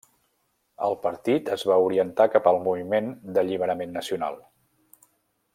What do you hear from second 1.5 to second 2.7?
es va orientar cap al